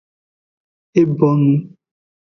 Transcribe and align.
E 0.99 1.01
bonu. 1.19 1.53